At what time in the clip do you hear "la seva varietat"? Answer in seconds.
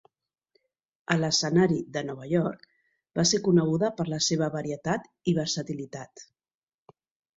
4.15-5.07